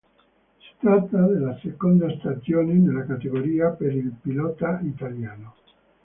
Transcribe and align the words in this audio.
Si 0.59 0.73
tratta 0.79 1.27
della 1.27 1.55
seconda 1.61 2.09
stagione 2.17 2.73
nella 2.73 3.05
categoria 3.05 3.69
per 3.69 3.93
il 3.93 4.11
pilota 4.19 4.79
italiano. 4.81 5.53